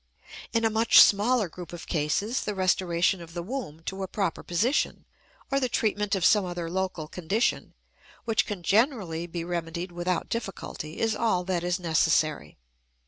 [0.51, 4.41] In a much smaller group of cases the restoration of the womb to a proper
[4.41, 5.05] position
[5.51, 7.75] or the treatment of some other local condition,
[8.25, 12.57] which can generally be remedied without difficulty, is all that is necessary.